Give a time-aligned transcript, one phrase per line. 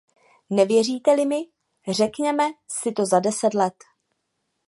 [0.49, 1.47] Nevěříte-li mi,
[1.91, 3.73] řekněme si to za deset let.